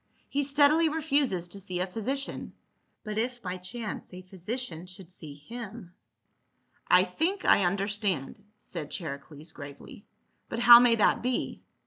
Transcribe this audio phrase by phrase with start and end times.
[0.27, 2.53] He steadily refuses to see a physi cian;
[3.03, 5.93] but if by chance a physician should see him
[6.87, 10.07] —""I think I understand," said Charicles gravely."
[10.49, 11.61] But how may that be